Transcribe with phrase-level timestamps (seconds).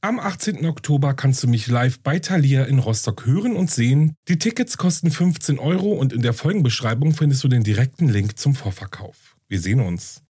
[0.00, 0.64] Am 18.
[0.64, 4.14] Oktober kannst du mich live bei Thalia in Rostock hören und sehen.
[4.28, 8.54] Die Tickets kosten 15 Euro und in der Folgenbeschreibung findest du den direkten Link zum
[8.54, 9.36] Vorverkauf.
[9.48, 10.22] Wir sehen uns.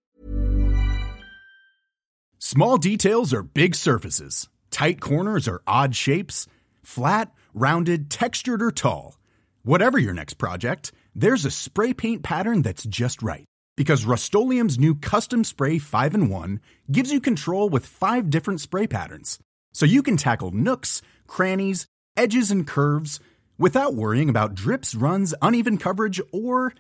[2.39, 4.49] Small details are big surfaces.
[4.71, 6.47] Tight corners are odd shapes.
[6.85, 9.17] Flat, rounded, textured or tall.
[9.65, 13.47] Whatever your next project, there's a spray paint pattern that's just right.
[13.77, 16.61] Because Rust-Oleum's new Custom Spray 5 in 1
[16.93, 19.41] gives you control with five different spray patterns
[19.77, 23.21] so you can tackle nooks, crannies, edges, and curves
[23.59, 26.73] without worrying about drips, runs, uneven coverage, or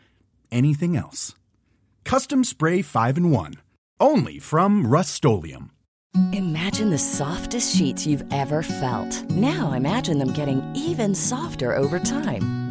[0.51, 1.35] anything else.
[2.05, 3.55] Custom Spray 5 in 1.
[4.01, 5.23] Only from Rust
[6.33, 9.29] Imagine the softest sheets you've ever felt.
[9.29, 12.66] Now imagine them getting even softer over time.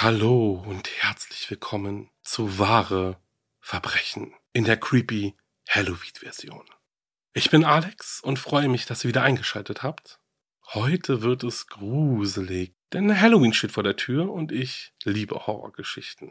[0.00, 3.20] Hallo und herzlich willkommen zu Wahre
[3.58, 5.34] Verbrechen in der creepy
[5.68, 6.62] Halloween-Version.
[7.32, 10.20] Ich bin Alex und freue mich, dass ihr wieder eingeschaltet habt.
[10.72, 16.30] Heute wird es gruselig, denn Halloween steht vor der Tür und ich liebe Horrorgeschichten.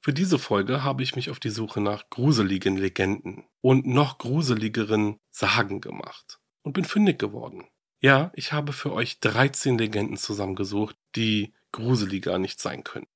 [0.00, 5.18] Für diese Folge habe ich mich auf die Suche nach gruseligen Legenden und noch gruseligeren
[5.30, 7.68] Sagen gemacht und bin fündig geworden.
[8.00, 13.08] Ja, ich habe für euch 13 Legenden zusammengesucht, die gruseliger nicht sein können.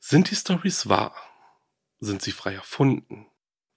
[0.00, 1.14] Sind die Stories wahr?
[2.00, 3.26] Sind sie frei erfunden?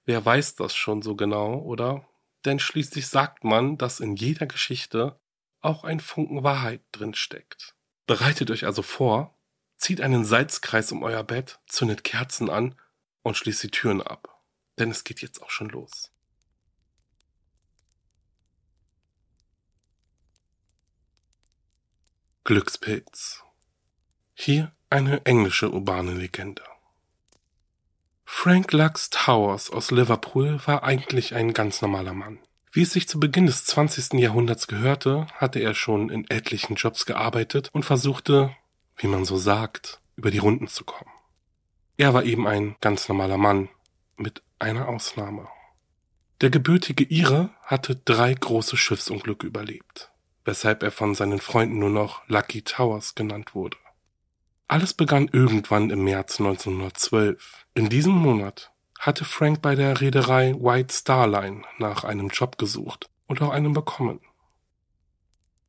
[0.05, 2.07] Wer weiß das schon so genau, oder?
[2.45, 5.19] Denn schließlich sagt man, dass in jeder Geschichte
[5.61, 7.75] auch ein Funken Wahrheit drinsteckt.
[8.07, 9.37] Bereitet euch also vor,
[9.77, 12.75] zieht einen Salzkreis um euer Bett, zündet Kerzen an
[13.21, 14.41] und schließt die Türen ab.
[14.79, 16.11] Denn es geht jetzt auch schon los.
[22.43, 23.43] Glückspilz.
[24.43, 26.63] Hier eine englische urbane Legende.
[28.25, 32.39] Frank Lux Towers aus Liverpool war eigentlich ein ganz normaler Mann.
[32.71, 34.13] Wie es sich zu Beginn des 20.
[34.13, 38.55] Jahrhunderts gehörte, hatte er schon in etlichen Jobs gearbeitet und versuchte,
[38.97, 41.11] wie man so sagt, über die Runden zu kommen.
[41.97, 43.69] Er war eben ein ganz normaler Mann,
[44.17, 45.49] mit einer Ausnahme.
[46.41, 50.09] Der gebürtige Ire hatte drei große Schiffsunglücke überlebt,
[50.45, 53.77] weshalb er von seinen Freunden nur noch Lucky Towers genannt wurde.
[54.71, 57.65] Alles begann irgendwann im März 1912.
[57.73, 63.09] In diesem Monat hatte Frank bei der Reederei White Star Line nach einem Job gesucht
[63.27, 64.21] und auch einen bekommen.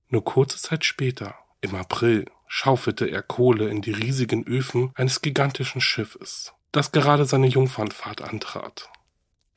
[0.08, 5.80] Nur kurze Zeit später, im April, schaufelte er Kohle in die riesigen Öfen eines gigantischen
[5.80, 8.88] Schiffes, das gerade seine Jungfernfahrt antrat.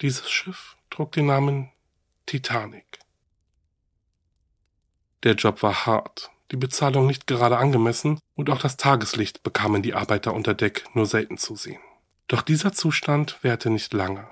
[0.01, 1.71] Dieses Schiff trug den Namen
[2.25, 2.97] Titanic.
[5.21, 9.93] Der Job war hart die Bezahlung nicht gerade angemessen und auch das Tageslicht bekamen die
[9.93, 11.79] Arbeiter unter Deck nur selten zu sehen.
[12.27, 14.27] Doch dieser Zustand währte nicht lange.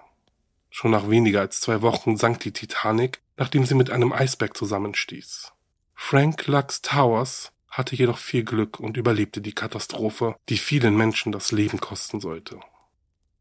[0.69, 5.51] Schon nach weniger als zwei Wochen sank die Titanic, nachdem sie mit einem Eisberg zusammenstieß.
[5.93, 11.51] Frank Lux Towers hatte jedoch viel Glück und überlebte die Katastrophe, die vielen Menschen das
[11.51, 12.59] Leben kosten sollte.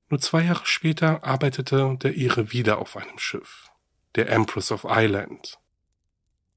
[0.09, 3.71] Nur zwei Jahre später arbeitete der Ire wieder auf einem Schiff,
[4.15, 5.59] der Empress of Island,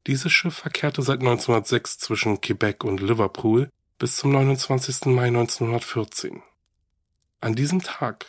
[0.07, 5.05] dieses Schiff verkehrte seit 1906 zwischen Quebec und Liverpool bis zum 29.
[5.07, 6.43] Mai 1914.
[7.41, 8.25] An diesem Tag,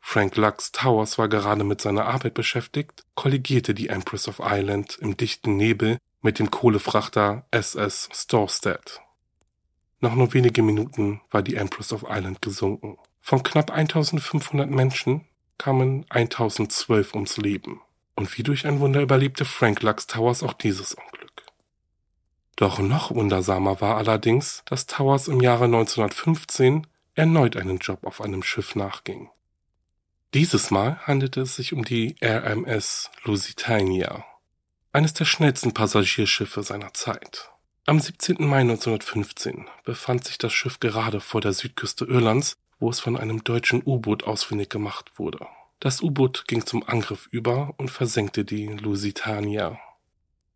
[0.00, 5.16] Frank Lux Towers war gerade mit seiner Arbeit beschäftigt, kolligierte die Empress of Ireland im
[5.16, 9.00] dichten Nebel mit dem Kohlefrachter SS Storstad.
[10.00, 12.96] Nach nur wenige Minuten war die Empress of Ireland gesunken.
[13.20, 15.26] Von knapp 1500 Menschen
[15.58, 17.80] kamen 1012 ums Leben.
[18.18, 21.44] Und wie durch ein Wunder überlebte Frank Lux Towers auch dieses Unglück.
[22.56, 26.84] Doch noch wundersamer war allerdings, dass Towers im Jahre 1915
[27.14, 29.30] erneut einen Job auf einem Schiff nachging.
[30.34, 34.24] Dieses Mal handelte es sich um die RMS Lusitania,
[34.92, 37.52] eines der schnellsten Passagierschiffe seiner Zeit.
[37.86, 38.44] Am 17.
[38.44, 43.44] Mai 1915 befand sich das Schiff gerade vor der Südküste Irlands, wo es von einem
[43.44, 45.46] deutschen U-Boot ausfindig gemacht wurde.
[45.80, 49.78] Das U-Boot ging zum Angriff über und versenkte die Lusitania.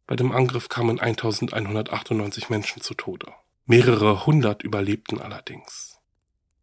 [0.08, 3.32] Bei dem Angriff kamen 1198 Menschen zu Tode.
[3.64, 6.00] Mehrere hundert überlebten allerdings.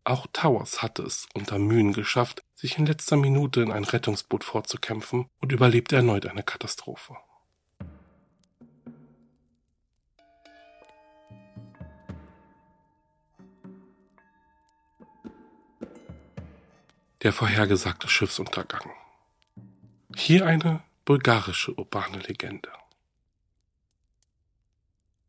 [0.03, 5.27] Auch Towers hatte es unter Mühen geschafft, sich in letzter Minute in ein Rettungsboot vorzukämpfen
[5.39, 7.15] und überlebte erneut eine Katastrophe.
[17.21, 18.91] Der vorhergesagte Schiffsuntergang.
[20.15, 22.69] Hier eine bulgarische urbane Legende.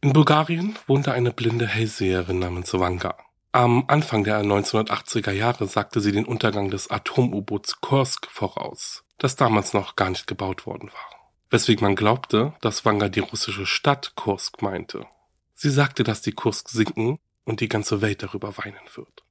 [0.01, 3.17] In Bulgarien wohnte eine blinde Hellseherin namens Wanga.
[3.51, 9.75] Am Anfang der 1980er Jahre sagte sie den Untergang des Atom-U-Boots Kursk voraus, das damals
[9.75, 11.33] noch gar nicht gebaut worden war.
[11.49, 15.09] Weswegen man glaubte, dass Wanga die russische Stadt Kursk meinte.
[15.55, 19.25] Sie sagte, dass die Kursk sinken und die ganze Welt darüber weinen wird.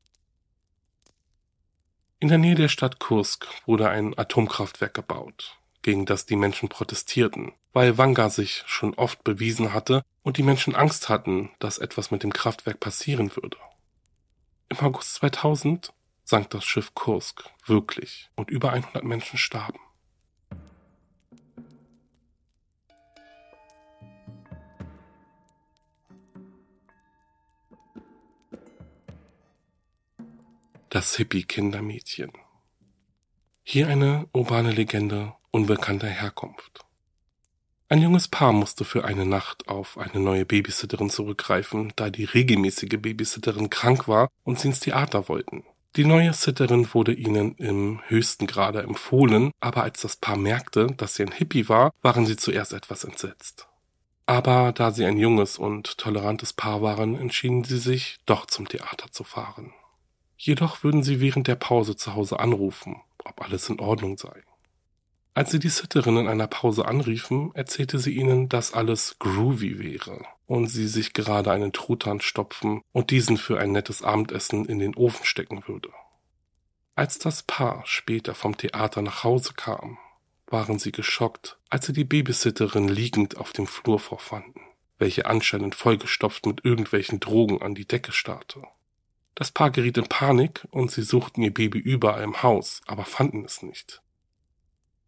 [2.22, 7.54] In der Nähe der Stadt Kursk wurde ein Atomkraftwerk gebaut gegen das die Menschen protestierten,
[7.72, 12.24] weil Wanga sich schon oft bewiesen hatte und die Menschen Angst hatten, dass etwas mit
[12.24, 13.56] dem Kraftwerk passieren würde.
[14.68, 15.94] Im August 2000
[16.26, 19.80] sank das Schiff Kursk wirklich und über 100 Menschen starben.
[30.92, 32.32] Das Hippie-Kindermädchen.
[33.62, 36.80] Hier eine urbane Legende unbekannter Herkunft.
[37.90, 43.00] Ein junges Paar musste für eine Nacht auf eine neue Babysitterin zurückgreifen, da die regelmäßige
[43.00, 45.64] Babysitterin krank war und sie ins Theater wollten.
[45.96, 51.14] Die neue Sitterin wurde ihnen im höchsten Grade empfohlen, aber als das Paar merkte, dass
[51.14, 53.68] sie ein Hippie war, waren sie zuerst etwas entsetzt.
[54.26, 59.12] Aber da sie ein junges und tolerantes Paar waren, entschieden sie sich, doch zum Theater
[59.12, 59.72] zu fahren.
[60.42, 64.42] Jedoch würden sie während der Pause zu Hause anrufen, ob alles in Ordnung sei.
[65.34, 70.24] Als sie die Sitterin in einer Pause anriefen, erzählte sie ihnen, dass alles groovy wäre
[70.46, 74.96] und sie sich gerade einen Truthahn stopfen und diesen für ein nettes Abendessen in den
[74.96, 75.90] Ofen stecken würde.
[76.96, 79.98] Als das Paar später vom Theater nach Hause kam,
[80.48, 84.62] waren sie geschockt, als sie die Babysitterin liegend auf dem Flur vorfanden,
[85.00, 88.64] welche anscheinend vollgestopft mit irgendwelchen Drogen an die Decke starrte.
[89.40, 93.44] Das Paar geriet in Panik und sie suchten ihr Baby überall im Haus, aber fanden
[93.44, 94.04] es nicht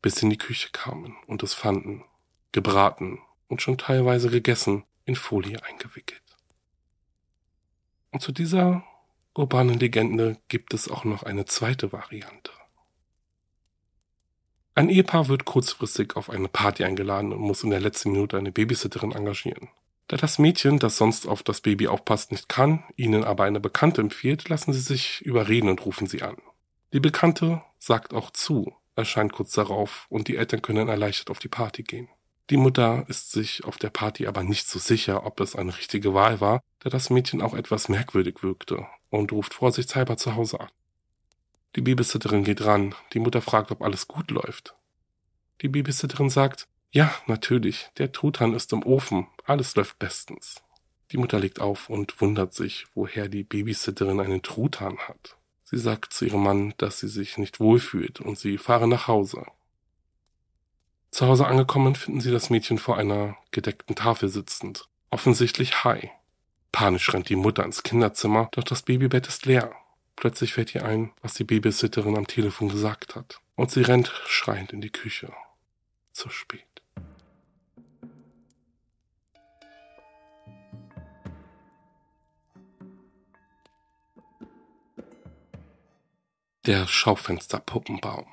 [0.02, 2.04] bis sie in die Küche kamen und es fanden,
[2.52, 6.22] gebraten und schon teilweise gegessen, in Folie eingewickelt.
[8.12, 8.84] Und zu dieser
[9.34, 12.52] urbanen Legende gibt es auch noch eine zweite Variante.
[14.74, 18.52] Ein Ehepaar wird kurzfristig auf eine Party eingeladen und muss in der letzten Minute eine
[18.52, 19.70] Babysitterin engagieren.
[20.12, 24.02] Da das Mädchen, das sonst auf das Baby aufpasst, nicht kann, ihnen aber eine Bekannte
[24.02, 26.36] empfiehlt, lassen sie sich überreden und rufen sie an.
[26.92, 31.48] Die Bekannte sagt auch zu, erscheint kurz darauf und die Eltern können erleichtert auf die
[31.48, 32.10] Party gehen.
[32.50, 36.14] Die Mutter ist sich auf der Party aber nicht so sicher, ob es eine richtige
[36.14, 40.70] Wahl war, da das Mädchen auch etwas merkwürdig wirkte und ruft vorsichtshalber zu Hause an.
[41.78, 44.76] Die Babysitterin geht ran, die Mutter fragt, ob alles gut läuft.
[45.62, 50.62] Die Babysitterin sagt, ja, natürlich, der Truthahn ist im Ofen, alles läuft bestens.
[51.12, 55.38] Die Mutter legt auf und wundert sich, woher die Babysitterin einen Truthahn hat.
[55.64, 59.46] Sie sagt zu ihrem Mann, dass sie sich nicht wohlfühlt und sie fahren nach Hause.
[61.12, 66.10] Zu Hause angekommen finden sie das Mädchen vor einer gedeckten Tafel sitzend, offensichtlich high.
[66.74, 69.74] Panisch rennt die Mutter ins Kinderzimmer, doch das Babybett ist leer.
[70.16, 74.72] Plötzlich fällt ihr ein, was die Babysitterin am Telefon gesagt hat, und sie rennt schreiend
[74.72, 75.34] in die Küche.
[76.14, 76.71] Zu spät.
[86.68, 88.28] Der Schaufensterpuppenbaum.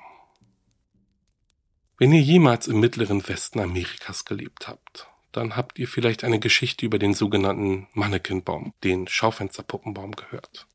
[1.97, 6.85] Wenn ihr jemals im mittleren Westen Amerikas gelebt habt, dann habt ihr vielleicht eine Geschichte
[6.85, 10.67] über den sogenannten Mannequinbaum, den Schaufensterpuppenbaum gehört.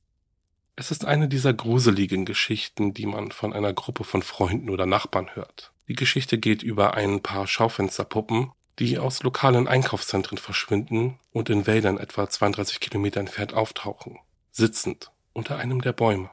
[0.74, 5.36] Es ist eine dieser gruseligen Geschichten, die man von einer Gruppe von Freunden oder Nachbarn
[5.36, 5.72] hört.
[5.86, 11.98] Die Geschichte geht über ein paar Schaufensterpuppen, die aus lokalen Einkaufszentren verschwinden und in Wäldern
[11.98, 14.18] etwa 32 Kilometer entfernt auftauchen,
[14.50, 16.30] sitzend unter einem der Bäume.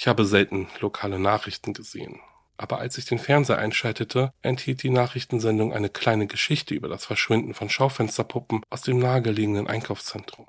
[0.00, 2.20] Ich habe selten lokale Nachrichten gesehen.
[2.56, 7.52] Aber als ich den Fernseher einschaltete, enthielt die Nachrichtensendung eine kleine Geschichte über das Verschwinden
[7.52, 10.48] von Schaufensterpuppen aus dem nahegelegenen Einkaufszentrum.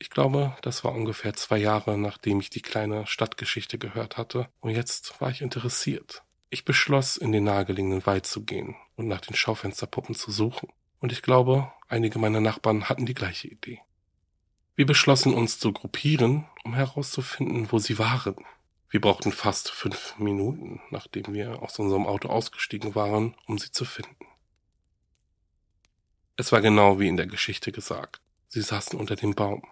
[0.00, 4.70] Ich glaube, das war ungefähr zwei Jahre, nachdem ich die kleine Stadtgeschichte gehört hatte, und
[4.70, 6.24] jetzt war ich interessiert.
[6.50, 10.68] Ich beschloss, in den nahegelegenen Wald zu gehen und nach den Schaufensterpuppen zu suchen.
[10.98, 13.82] Und ich glaube, einige meiner Nachbarn hatten die gleiche Idee.
[14.74, 18.34] Wir beschlossen uns zu gruppieren, um herauszufinden, wo sie waren.
[18.94, 23.84] Wir brauchten fast fünf Minuten, nachdem wir aus unserem Auto ausgestiegen waren, um sie zu
[23.84, 24.24] finden.
[26.36, 28.20] Es war genau wie in der Geschichte gesagt.
[28.46, 29.64] Sie saßen unter dem Baum.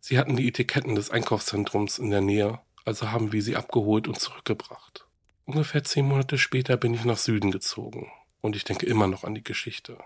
[0.00, 4.20] Sie hatten die Etiketten des Einkaufszentrums in der Nähe, also haben wir sie abgeholt und
[4.20, 5.06] zurückgebracht.
[5.46, 9.34] Ungefähr zehn Monate später bin ich nach Süden gezogen und ich denke immer noch an
[9.34, 9.96] die Geschichte.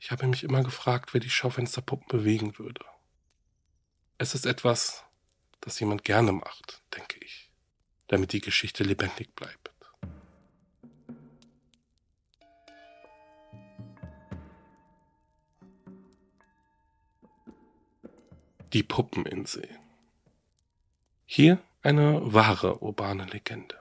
[0.00, 2.84] Ich habe mich immer gefragt, wer die Schaufensterpuppen bewegen würde.
[4.18, 5.04] Es ist etwas,
[5.60, 7.39] das jemand gerne macht, denke ich,
[8.10, 9.70] damit die Geschichte lebendig bleibt.
[18.72, 19.68] Die Puppeninsel.
[21.24, 23.76] Hier eine wahre urbane Legende.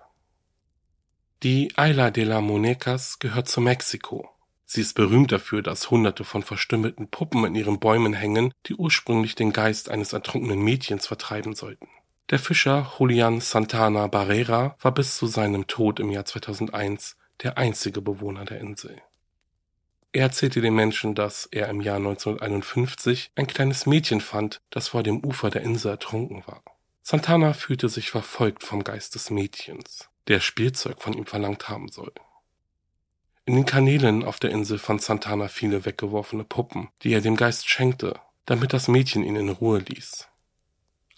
[1.44, 4.30] Die Isla de la Monecas gehört zu Mexiko.
[4.66, 9.34] Sie ist berühmt dafür, dass hunderte von verstümmelten Puppen in ihren Bäumen hängen, die ursprünglich
[9.36, 11.88] den Geist eines ertrunkenen Mädchens vertreiben sollten.
[12.30, 18.02] Der Fischer Julian Santana Barrera war bis zu seinem Tod im Jahr 2001 der einzige
[18.02, 19.02] Bewohner der Insel.
[20.12, 25.02] Er erzählte den Menschen, dass er im Jahr 1951 ein kleines Mädchen fand, das vor
[25.02, 26.64] dem Ufer der Insel ertrunken war.
[27.02, 32.14] Santana fühlte sich verfolgt vom Geist des Mädchens der Spielzeug von ihm verlangt haben soll.
[33.46, 37.68] In den Kanälen auf der Insel fand Santana viele weggeworfene Puppen, die er dem Geist
[37.68, 40.28] schenkte, damit das Mädchen ihn in Ruhe ließ.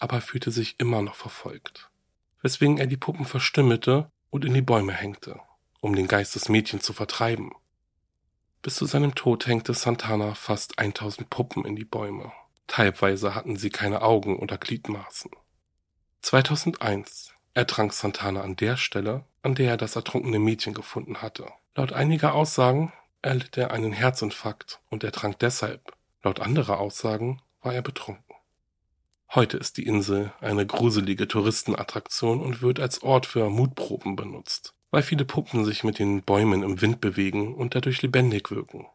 [0.02, 1.88] Aber er fühlte sich immer noch verfolgt,
[2.40, 5.38] weswegen er die Puppen verstümmelte und in die Bäume hängte,
[5.80, 7.52] um den Geist des Mädchens zu vertreiben.
[8.62, 12.32] Bis zu seinem Tod hängte Santana fast 1000 Puppen in die Bäume.
[12.66, 15.30] Teilweise hatten sie keine Augen oder Gliedmaßen.
[16.22, 21.46] 2001 ertrank Santana an der Stelle, an der er das ertrunkene Mädchen gefunden hatte.
[21.76, 22.92] Laut einiger Aussagen
[23.22, 25.96] erlitt er einen Herzinfarkt und ertrank deshalb.
[26.24, 28.31] Laut anderer Aussagen war er betrunken.
[29.34, 35.02] Heute ist die Insel eine gruselige Touristenattraktion und wird als Ort für Mutproben benutzt, weil
[35.02, 38.86] viele Puppen sich mit den Bäumen im Wind bewegen und dadurch lebendig wirken.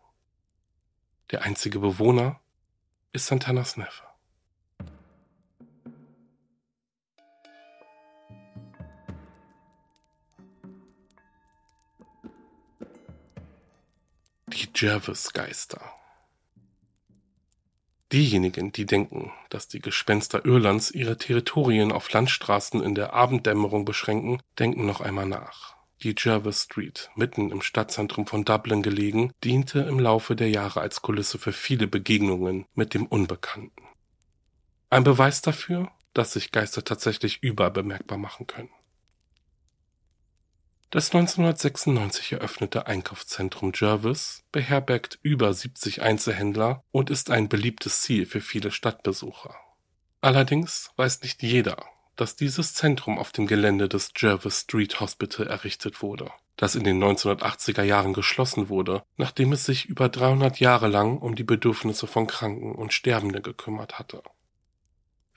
[1.32, 2.40] Der einzige Bewohner
[3.14, 4.04] ist Santanas Neffe.
[14.46, 15.97] Die Jervis-Geister.
[18.14, 24.42] Diejenigen, die denken, dass die Gespenster Irlands ihre Territorien auf Landstraßen in der Abenddämmerung beschränken,
[24.58, 25.76] denken noch einmal nach.
[26.04, 31.02] Die Jervis Street, mitten im Stadtzentrum von Dublin gelegen, diente im Laufe der Jahre als
[31.02, 33.84] Kulisse für viele Begegnungen mit dem Unbekannten.
[34.90, 38.70] Ein Beweis dafür, dass sich Geister tatsächlich überall bemerkbar machen können.
[40.90, 48.40] Das 1996 eröffnete Einkaufszentrum Jervis beherbergt über 70 Einzelhändler und ist ein beliebtes Ziel für
[48.40, 49.54] viele Stadtbesucher.
[50.22, 51.84] Allerdings weiß nicht jeder,
[52.16, 57.04] dass dieses Zentrum auf dem Gelände des Jervis Street Hospital errichtet wurde, das in den
[57.04, 62.28] 1980er Jahren geschlossen wurde, nachdem es sich über 300 Jahre lang um die Bedürfnisse von
[62.28, 64.24] Kranken und Sterbenden gekümmert hatte.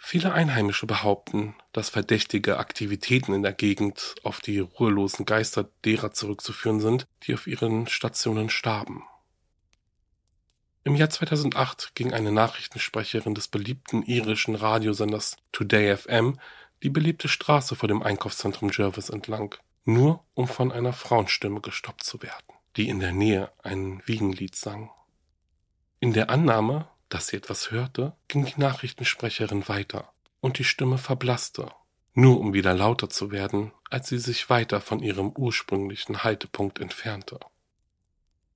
[0.02, 6.80] Viele Einheimische behaupten, dass verdächtige Aktivitäten in der Gegend auf die ruhelosen Geister derer zurückzuführen
[6.80, 9.04] sind, die auf ihren Stationen starben.
[10.84, 16.40] Im Jahr 2008 ging eine Nachrichtensprecherin des beliebten irischen Radiosenders Today FM
[16.82, 19.54] die beliebte Straße vor dem Einkaufszentrum Jervis entlang,
[19.84, 24.90] nur um von einer Frauenstimme gestoppt zu werden, die in der Nähe ein Wiegenlied sang.
[26.00, 31.70] In der Annahme, dass sie etwas hörte, ging die Nachrichtensprecherin weiter, und die Stimme verblasste,
[32.14, 37.38] nur um wieder lauter zu werden, als sie sich weiter von ihrem ursprünglichen Haltepunkt entfernte.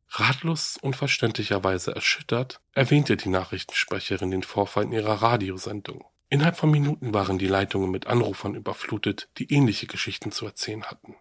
[0.09, 6.05] Ratlos und verständlicherweise erschüttert, erwähnte die Nachrichtensprecherin den Vorfall in ihrer Radiosendung.
[6.29, 11.17] Innerhalb von Minuten waren die Leitungen mit Anrufern überflutet, die ähnliche Geschichten zu erzählen hatten.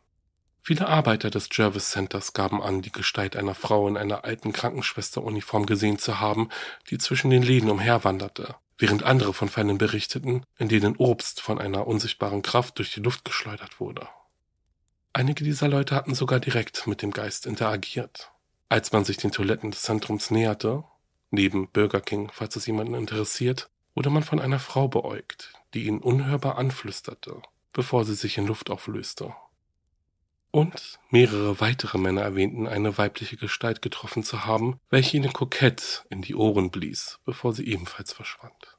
[0.66, 5.66] Viele Arbeiter des Jervis Centers gaben an, die Gestalt einer Frau in einer alten Krankenschwesteruniform
[5.66, 6.48] gesehen zu haben,
[6.90, 11.86] die zwischen den Läden umherwanderte, während andere von Fällen berichteten, in denen Obst von einer
[11.86, 14.08] unsichtbaren Kraft durch die Luft geschleudert wurde.
[15.12, 18.32] Einige dieser Leute hatten sogar direkt mit dem Geist interagiert.
[18.70, 20.86] Als man sich den Toiletten des Zentrums näherte,
[21.30, 26.00] neben Burger King, falls es jemanden interessiert, wurde man von einer Frau beäugt, die ihn
[26.00, 27.42] unhörbar anflüsterte,
[27.74, 29.36] bevor sie sich in Luft auflöste.
[30.56, 36.22] Und mehrere weitere Männer erwähnten, eine weibliche Gestalt getroffen zu haben, welche ihnen kokett in
[36.22, 38.78] die Ohren blies, bevor sie ebenfalls verschwand.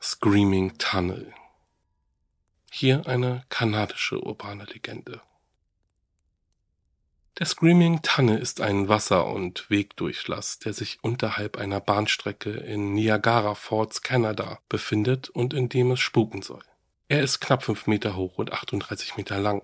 [0.00, 1.34] Screaming Tunnel.
[2.70, 5.20] Hier eine kanadische urbane Legende.
[7.38, 13.54] Der Screaming Tanne ist ein Wasser- und Wegdurchlass, der sich unterhalb einer Bahnstrecke in Niagara
[13.54, 16.62] Falls, Kanada befindet und in dem es spuken soll.
[17.08, 19.62] Er ist knapp fünf Meter hoch und 38 Meter lang.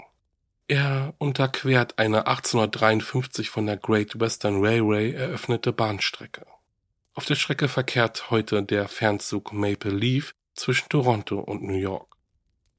[0.68, 6.44] Er unterquert eine 1853 von der Great Western Railway eröffnete Bahnstrecke.
[7.14, 12.16] Auf der Strecke verkehrt heute der Fernzug Maple Leaf zwischen Toronto und New York.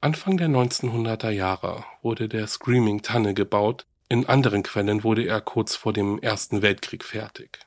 [0.02, 5.76] Anfang der 1900er Jahre wurde der Screaming Tanne gebaut, in anderen Quellen wurde er kurz
[5.76, 7.60] vor dem Ersten Weltkrieg fertig.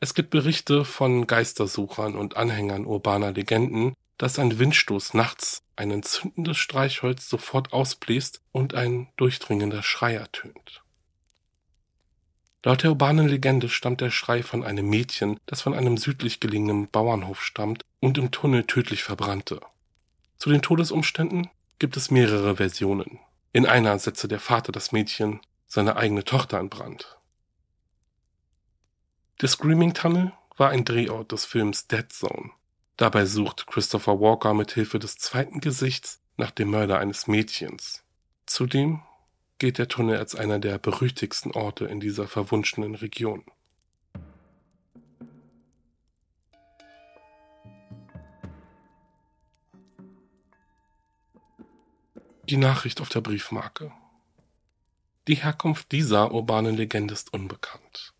[0.00, 6.58] Es gibt Berichte von Geistersuchern und Anhängern urbaner Legenden, dass ein Windstoß nachts ein entzündendes
[6.58, 10.82] Streichholz sofort ausbläst und ein durchdringender Schrei ertönt.
[12.64, 16.88] Laut der urbanen Legende stammt der Schrei von einem Mädchen, das von einem südlich gelegenen
[16.88, 19.60] Bauernhof stammt und im Tunnel tödlich verbrannte.
[20.38, 23.18] Zu den Todesumständen gibt es mehrere Versionen.
[23.52, 25.40] In einer setzte der Vater das Mädchen
[25.72, 27.18] seine eigene Tochter in Brand.
[29.40, 32.50] Der Screaming Tunnel war ein Drehort des Films Dead Zone.
[32.98, 38.04] Dabei sucht Christopher Walker mit Hilfe des zweiten Gesichts nach dem Mörder eines Mädchens.
[38.44, 39.00] Zudem
[39.56, 43.42] gilt der Tunnel als einer der berüchtigsten Orte in dieser verwunschenen Region.
[52.50, 53.90] Die Nachricht auf der Briefmarke.
[55.28, 58.12] Die Herkunft dieser urbanen Legende ist unbekannt.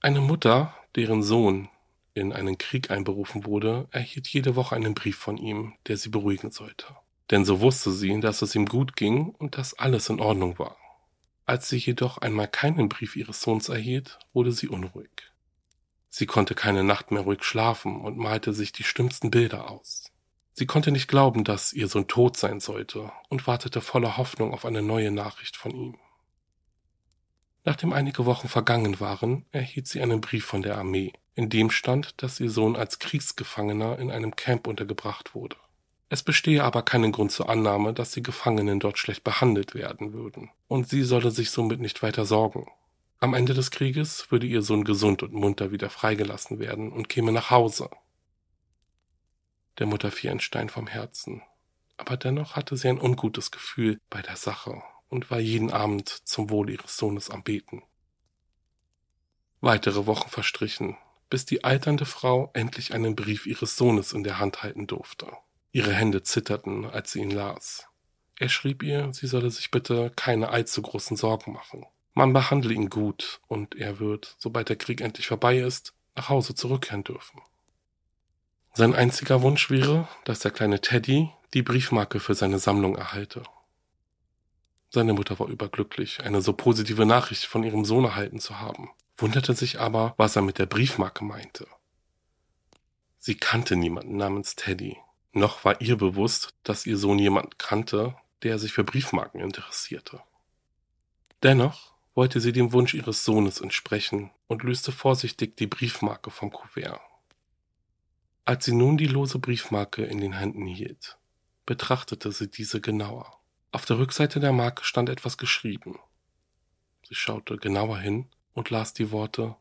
[0.00, 1.70] Eine Mutter, deren Sohn
[2.12, 6.50] in einen Krieg einberufen wurde, erhielt jede Woche einen Brief von ihm, der sie beruhigen
[6.50, 6.94] sollte.
[7.30, 10.76] Denn so wusste sie, dass es ihm gut ging und dass alles in Ordnung war.
[11.46, 15.32] Als sie jedoch einmal keinen Brief ihres Sohns erhielt, wurde sie unruhig.
[16.10, 20.12] Sie konnte keine Nacht mehr ruhig schlafen und malte sich die schlimmsten Bilder aus.
[20.56, 24.64] Sie konnte nicht glauben, dass ihr Sohn tot sein sollte und wartete voller Hoffnung auf
[24.64, 25.98] eine neue Nachricht von ihm.
[27.64, 32.22] Nachdem einige Wochen vergangen waren, erhielt sie einen Brief von der Armee, in dem stand,
[32.22, 35.56] dass ihr Sohn als Kriegsgefangener in einem Camp untergebracht wurde.
[36.08, 40.50] Es bestehe aber keinen Grund zur Annahme, dass die Gefangenen dort schlecht behandelt werden würden,
[40.68, 42.68] und sie solle sich somit nicht weiter sorgen.
[43.18, 47.32] Am Ende des Krieges würde ihr Sohn gesund und munter wieder freigelassen werden und käme
[47.32, 47.88] nach Hause.
[49.78, 51.42] Der Mutter fiel ein Stein vom Herzen.
[51.96, 56.50] Aber dennoch hatte sie ein ungutes Gefühl bei der Sache und war jeden Abend zum
[56.50, 57.82] Wohl ihres Sohnes am Beten.
[59.60, 60.96] Weitere Wochen verstrichen,
[61.30, 65.28] bis die alternde Frau endlich einen Brief ihres Sohnes in der Hand halten durfte.
[65.72, 67.86] Ihre Hände zitterten, als sie ihn las.
[68.36, 71.86] Er schrieb ihr, sie solle sich bitte keine allzu großen Sorgen machen.
[72.12, 76.54] Man behandle ihn gut und er wird, sobald der Krieg endlich vorbei ist, nach Hause
[76.54, 77.40] zurückkehren dürfen.
[78.76, 83.44] Sein einziger Wunsch wäre, dass der kleine Teddy die Briefmarke für seine Sammlung erhalte.
[84.90, 89.54] Seine Mutter war überglücklich, eine so positive Nachricht von ihrem Sohn erhalten zu haben, wunderte
[89.54, 91.68] sich aber, was er mit der Briefmarke meinte.
[93.18, 94.98] Sie kannte niemanden namens Teddy,
[95.32, 100.20] noch war ihr bewusst, dass ihr Sohn jemand kannte, der sich für Briefmarken interessierte.
[101.44, 107.00] Dennoch wollte sie dem Wunsch ihres Sohnes entsprechen und löste vorsichtig die Briefmarke vom Kuvert.
[108.44, 111.18] Als sie nun die lose Briefmarke in den Händen hielt,
[111.66, 113.40] betrachtete sie diese genauer.
[113.72, 115.98] Auf der Rückseite der Marke stand etwas geschrieben.
[117.08, 119.56] Sie schaute genauer hin und las die Worte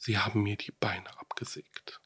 [0.00, 2.00] Sie haben mir die Beine abgesägt.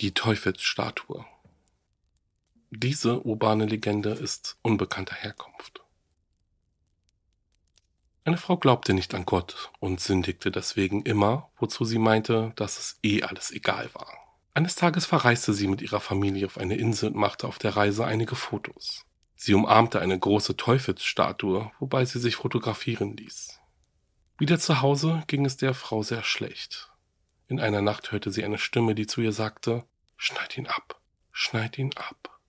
[0.00, 1.24] Die Teufelsstatue.
[2.70, 5.83] Diese urbane Legende ist unbekannter Herkunft.
[8.26, 12.98] Eine Frau glaubte nicht an Gott und sündigte deswegen immer, wozu sie meinte, dass es
[13.02, 14.08] eh alles egal war.
[14.54, 18.06] Eines Tages verreiste sie mit ihrer Familie auf eine Insel und machte auf der Reise
[18.06, 19.04] einige Fotos.
[19.36, 23.60] Sie umarmte eine große Teufelsstatue, wobei sie sich fotografieren ließ.
[24.38, 26.90] Wieder zu Hause ging es der Frau sehr schlecht.
[27.46, 29.84] In einer Nacht hörte sie eine Stimme, die zu ihr sagte,
[30.16, 30.98] Schneid ihn ab,
[31.30, 32.40] schneid ihn ab.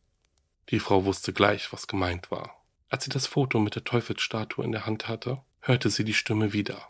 [0.69, 2.63] Die Frau wusste gleich, was gemeint war.
[2.87, 6.53] Als sie das Foto mit der Teufelsstatue in der Hand hatte, hörte sie die Stimme
[6.53, 6.89] wieder.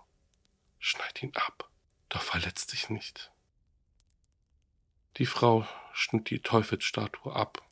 [0.80, 1.70] Schneid ihn ab,
[2.10, 3.32] doch verletz dich nicht.
[5.18, 7.64] Die Frau schnitt die Teufelsstatue ab,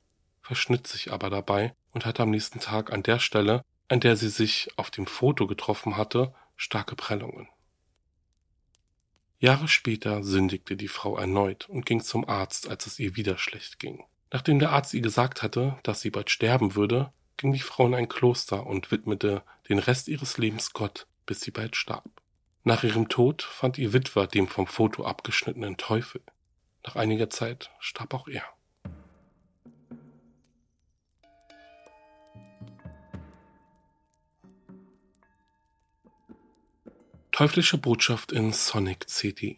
[0.41, 4.29] verschnitt sich aber dabei und hatte am nächsten Tag an der Stelle, an der sie
[4.29, 7.49] sich auf dem Foto getroffen hatte, starke Prellungen.
[9.39, 13.77] Jahre später sündigte die Frau erneut und ging zum Arzt, als es ihr wieder schlecht
[13.77, 14.05] ging.
[14.31, 17.95] Nachdem der Arzt ihr gesagt hatte, dass sie bald sterben würde, ging die Frau in
[17.95, 22.09] ein Kloster und widmete den Rest ihres Lebens Gott, bis sie bald starb.
[22.63, 26.21] Nach ihrem Tod fand ihr Witwer den vom Foto abgeschnittenen Teufel.
[26.85, 28.43] Nach einiger Zeit starb auch er.
[37.33, 39.57] Teuflische Botschaft in Sonic CD.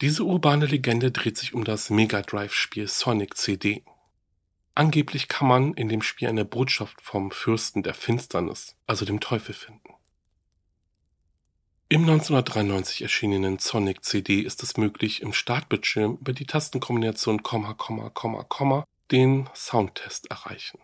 [0.00, 3.84] Diese urbane Legende dreht sich um das Mega Drive Spiel Sonic CD.
[4.74, 9.54] Angeblich kann man in dem Spiel eine Botschaft vom Fürsten der Finsternis, also dem Teufel,
[9.54, 9.94] finden.
[11.88, 18.10] Im 1993 erschienenen Sonic CD ist es möglich, im Startbildschirm über die Tastenkombination Komma, Komma,
[18.10, 20.80] Komma, Komma den Soundtest erreichen.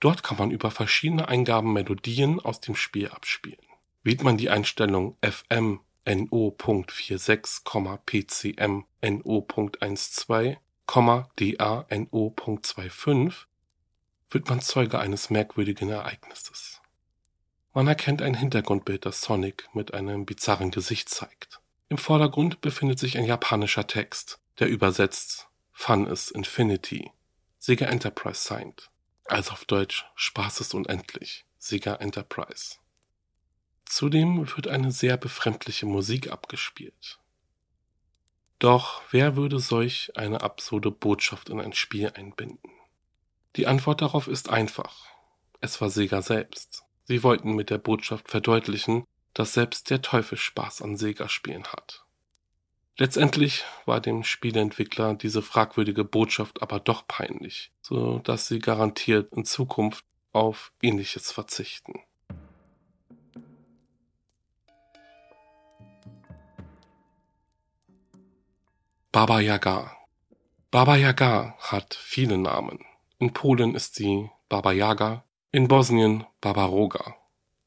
[0.00, 3.64] Dort kann man über verschiedene Eingaben Melodien aus dem Spiel abspielen.
[4.02, 10.56] Wählt man die Einstellung FM NO.46, PCM NO.12,
[10.90, 13.44] DA NO.25,
[14.30, 16.80] wird man Zeuge eines merkwürdigen Ereignisses.
[17.74, 21.60] Man erkennt ein Hintergrundbild, das Sonic mit einem bizarren Gesicht zeigt.
[21.90, 27.12] Im Vordergrund befindet sich ein japanischer Text, der übersetzt Fun is Infinity,
[27.58, 28.90] Sega Enterprise signed.
[29.26, 32.76] Also auf Deutsch Spaß ist unendlich, Sega Enterprise.
[33.84, 37.18] Zudem wird eine sehr befremdliche Musik abgespielt.
[38.58, 42.70] Doch wer würde solch eine absurde Botschaft in ein Spiel einbinden?
[43.56, 45.06] Die Antwort darauf ist einfach.
[45.60, 46.84] Es war Sega selbst.
[47.04, 52.04] Sie wollten mit der Botschaft verdeutlichen, dass selbst der Teufel Spaß an Sega-Spielen hat.
[52.96, 59.44] Letztendlich war dem Spieleentwickler diese fragwürdige Botschaft aber doch peinlich, so dass sie garantiert in
[59.44, 62.00] Zukunft auf ähnliches verzichten.
[69.10, 69.96] Baba Yaga.
[70.70, 72.84] Baba Yaga hat viele Namen.
[73.18, 77.16] In Polen ist sie Baba Yaga, in Bosnien Baba Roga,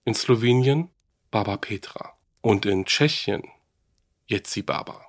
[0.06, 0.92] in Slowenien
[1.32, 3.42] Baba Petra und in Tschechien
[4.28, 5.04] Jetzi Baba.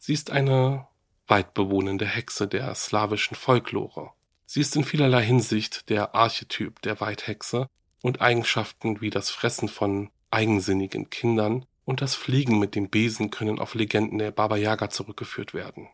[0.00, 0.88] Sie ist eine
[1.26, 4.12] weitbewohnende Hexe der slawischen Folklore.
[4.46, 7.68] Sie ist in vielerlei Hinsicht der Archetyp der Weidhexe
[8.02, 13.58] und Eigenschaften wie das Fressen von eigensinnigen Kindern und das Fliegen mit dem Besen können
[13.58, 15.88] auf Legenden der Baba Yaga zurückgeführt werden.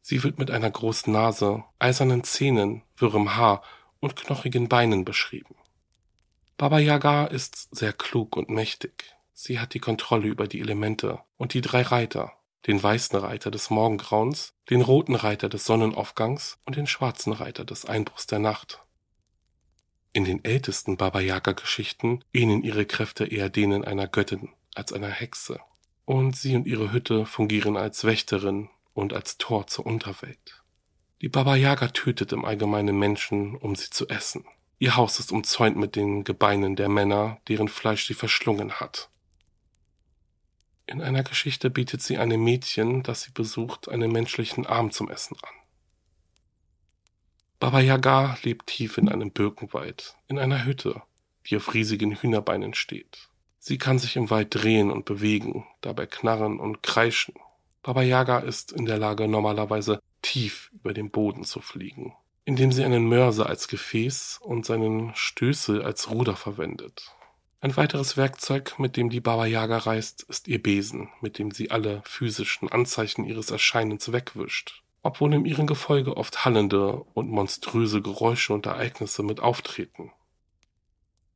[0.00, 3.62] Sie wird mit einer großen Nase, eisernen Zähnen, wirrem Haar
[4.00, 5.54] und knochigen Beinen beschrieben.
[6.56, 9.16] Baba Yaga ist sehr klug und mächtig.
[9.32, 12.32] Sie hat die Kontrolle über die Elemente und die drei Reiter,
[12.66, 17.84] den weißen Reiter des Morgengrauens, den roten Reiter des Sonnenaufgangs und den schwarzen Reiter des
[17.86, 18.83] Einbruchs der Nacht.
[20.16, 25.58] In den ältesten Baba Yaga-Geschichten ähneln ihre Kräfte eher denen einer Göttin als einer Hexe.
[26.04, 30.62] Und sie und ihre Hütte fungieren als Wächterin und als Tor zur Unterwelt.
[31.20, 34.44] Die Baba Yaga tötet im Allgemeinen Menschen, um sie zu essen.
[34.78, 39.10] Ihr Haus ist umzäunt mit den Gebeinen der Männer, deren Fleisch sie verschlungen hat.
[40.86, 45.36] In einer Geschichte bietet sie einem Mädchen, das sie besucht, einen menschlichen Arm zum Essen
[45.42, 45.63] an.
[47.64, 51.00] Baba Yaga lebt tief in einem Birkenwald, in einer Hütte,
[51.46, 53.30] die auf riesigen Hühnerbeinen steht.
[53.58, 57.32] Sie kann sich im Wald drehen und bewegen, dabei knarren und kreischen.
[57.82, 62.12] Baba Yaga ist in der Lage, normalerweise tief über den Boden zu fliegen,
[62.44, 67.14] indem sie einen Mörser als Gefäß und seinen Stößel als Ruder verwendet.
[67.62, 71.70] Ein weiteres Werkzeug, mit dem die Baba Yaga reist, ist ihr Besen, mit dem sie
[71.70, 78.54] alle physischen Anzeichen ihres Erscheinens wegwischt obwohl in ihrem Gefolge oft hallende und monströse Geräusche
[78.54, 80.10] und Ereignisse mit auftreten.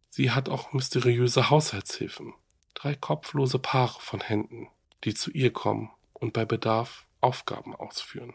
[0.09, 2.33] Sie hat auch mysteriöse Haushaltshilfen,
[2.72, 4.68] drei kopflose Paare von Händen,
[5.04, 8.33] die zu ihr kommen und bei Bedarf Aufgaben ausführen.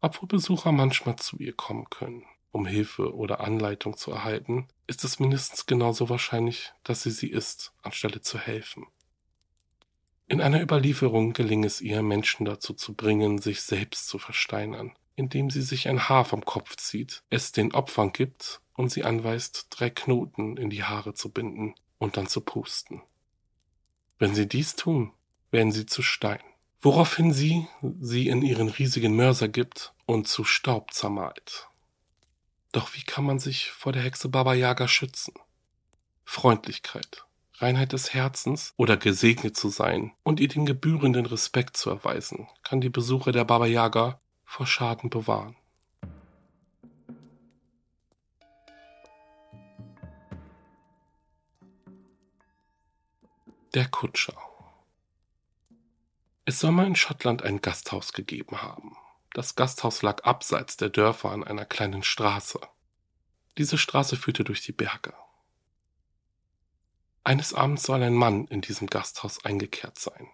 [0.00, 5.20] Obwohl Besucher manchmal zu ihr kommen können, um Hilfe oder Anleitung zu erhalten, ist es
[5.20, 8.88] mindestens genauso wahrscheinlich, dass sie sie ist, anstelle zu helfen.
[10.30, 15.50] In einer Überlieferung geling es ihr, Menschen dazu zu bringen, sich selbst zu versteinern, indem
[15.50, 19.90] sie sich ein Haar vom Kopf zieht, es den Opfern gibt und sie anweist, drei
[19.90, 23.02] Knoten in die Haare zu binden und dann zu pusten.
[24.20, 25.10] Wenn sie dies tun,
[25.50, 26.44] werden sie zu Stein,
[26.80, 27.66] woraufhin sie
[28.00, 31.66] sie in ihren riesigen Mörser gibt und zu Staub zermalt.
[32.70, 35.34] Doch wie kann man sich vor der Hexe Baba Yaga schützen?
[36.24, 37.24] Freundlichkeit,
[37.60, 42.80] Reinheit des Herzens oder gesegnet zu sein und ihr den gebührenden Respekt zu erweisen, kann
[42.80, 45.56] die Besucher der Baba Yaga vor Schaden bewahren.
[53.74, 54.34] Der Kutscher
[56.46, 58.96] Es soll mal in Schottland ein Gasthaus gegeben haben.
[59.34, 62.58] Das Gasthaus lag abseits der Dörfer an einer kleinen Straße.
[63.58, 65.12] Diese Straße führte durch die Berge.
[67.22, 70.28] Eines Abends soll ein Mann in diesem Gasthaus eingekehrt sein.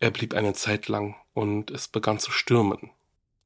[0.00, 2.90] Er blieb eine Zeit lang und es begann zu stürmen.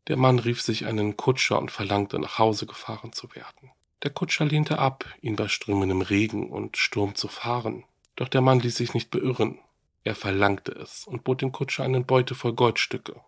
[0.08, 3.70] Der Mann rief sich einen Kutscher und verlangte, nach Hause gefahren zu werden.
[4.02, 7.84] Der Kutscher lehnte ab, ihn bei strömendem Regen und Sturm zu fahren.
[8.14, 9.58] Doch der Mann ließ sich nicht beirren.
[10.04, 13.20] Er verlangte es und bot dem Kutscher einen Beute voll Goldstücke.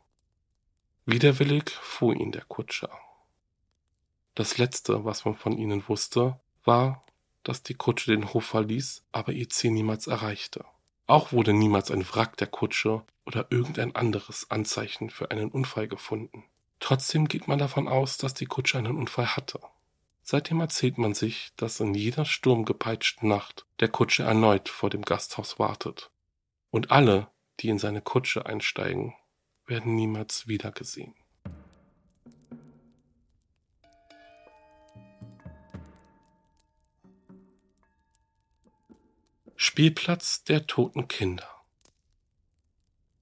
[1.04, 2.90] Widerwillig fuhr ihn der Kutscher.
[4.35, 7.02] Das Letzte, was man von ihnen wusste, war,
[7.42, 10.64] dass die Kutsche den Hof verließ, aber ihr Ziel niemals erreichte.
[11.07, 16.44] Auch wurde niemals ein Wrack der Kutsche oder irgendein anderes Anzeichen für einen Unfall gefunden.
[16.81, 19.61] Trotzdem geht man davon aus, dass die Kutsche einen Unfall hatte.
[20.22, 25.59] Seitdem erzählt man sich, dass in jeder sturmgepeitschten Nacht der Kutsche erneut vor dem Gasthaus
[25.59, 26.11] wartet.
[26.70, 27.29] Und alle,
[27.61, 29.14] die in seine Kutsche einsteigen,
[29.66, 31.14] werden niemals wiedergesehen.
[39.61, 41.49] Spielplatz der toten Kinder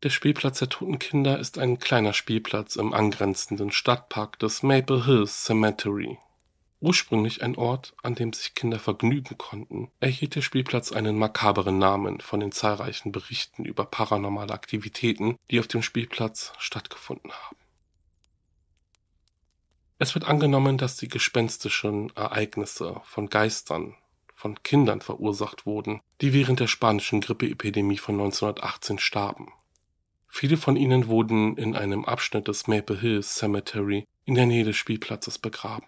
[0.03, 5.44] Der Spielplatz der toten Kinder ist ein kleiner Spielplatz im angrenzenden Stadtpark des Maple Hills
[5.44, 6.18] Cemetery.
[6.79, 12.20] Ursprünglich ein Ort, an dem sich Kinder vergnügen konnten, erhielt der Spielplatz einen makaberen Namen
[12.20, 17.57] von den zahlreichen Berichten über paranormale Aktivitäten, die auf dem Spielplatz stattgefunden haben.
[19.99, 23.96] Es wird angenommen, dass die gespenstischen Ereignisse von Geistern,
[24.37, 29.53] von Kindern verursacht wurden, die während der spanischen Grippeepidemie von 1918 starben.
[30.29, 34.77] Viele von ihnen wurden in einem Abschnitt des Maple Hills Cemetery in der Nähe des
[34.77, 35.87] Spielplatzes begraben.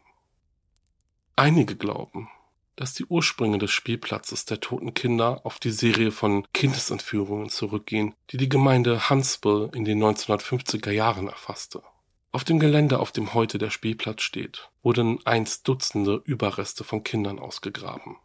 [1.37, 2.31] Einige glauben,
[2.75, 8.39] dass die Ursprünge des Spielplatzes der toten Kinder auf die Serie von Kindesentführungen zurückgehen, die
[8.39, 11.83] die Gemeinde Huntsville in den 1950er Jahren erfasste.
[12.31, 17.39] Auf dem Gelände, auf dem heute der Spielplatz steht, wurden einst Dutzende Überreste von Kindern
[17.39, 18.17] ausgegraben.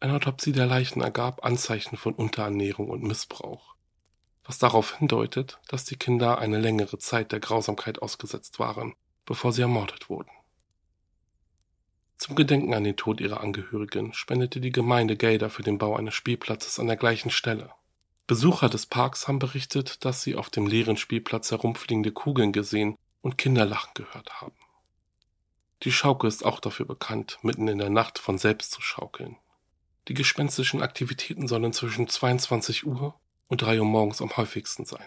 [0.00, 3.74] Eine Autopsie der Leichen ergab Anzeichen von Unterernährung und Missbrauch,
[4.44, 9.62] was darauf hindeutet, dass die Kinder eine längere Zeit der Grausamkeit ausgesetzt waren, bevor sie
[9.62, 10.30] ermordet wurden.
[12.16, 16.14] Zum Gedenken an den Tod ihrer Angehörigen spendete die Gemeinde Gelder für den Bau eines
[16.14, 17.70] Spielplatzes an der gleichen Stelle.
[18.26, 23.36] Besucher des Parks haben berichtet, dass sie auf dem leeren Spielplatz herumfliegende Kugeln gesehen und
[23.36, 24.54] Kinderlachen gehört haben.
[25.82, 29.36] Die Schaukel ist auch dafür bekannt, mitten in der Nacht von selbst zu schaukeln.
[30.08, 33.14] Die gespenstischen Aktivitäten sollen zwischen 22 Uhr
[33.48, 35.06] und 3 Uhr morgens am häufigsten sein.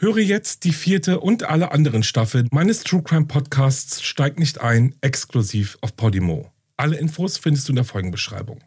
[0.00, 4.94] Höre jetzt die vierte und alle anderen Staffeln meines True Crime Podcasts Steigt nicht ein,
[5.00, 6.52] exklusiv auf Podimo.
[6.76, 8.60] Alle Infos findest du in der Folgenbeschreibung.